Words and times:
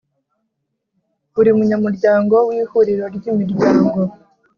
Buri 1.33 1.49
munyamuryango 1.57 2.35
w 2.47 2.49
Ihuriro 2.61 3.05
ry 3.15 3.23
Imiryango 3.31 3.99